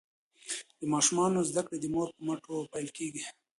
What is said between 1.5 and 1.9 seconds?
کړې د